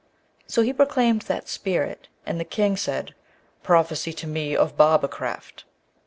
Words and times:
So 0.47 0.63
he 0.63 0.73
proclaimed 0.73 1.21
that 1.29 1.47
spirit, 1.47 2.07
and 2.25 2.39
the 2.39 2.43
King 2.43 2.75
said, 2.75 3.13
'Prophesy 3.61 4.13
to 4.13 4.25
me 4.25 4.55
of 4.55 4.75
barbercraft.' 4.75 5.63